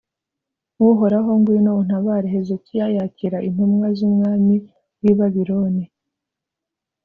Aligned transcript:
Uhoraho, 0.87 1.29
ngwino 1.39 1.71
untabare, 1.81 2.27
Hezekiya 2.35 2.85
yakira 2.95 3.37
intumwa 3.47 3.87
z’umwami 3.97 4.55
w’i 5.01 5.13
Babiloni 5.17 5.83